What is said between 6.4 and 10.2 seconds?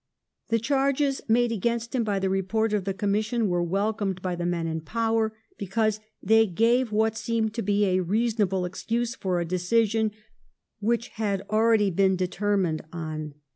gave what seemed to be a reasonable excuse for a decision